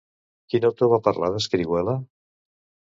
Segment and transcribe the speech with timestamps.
[0.53, 1.99] Quin autor va parlar d'Escrihuela?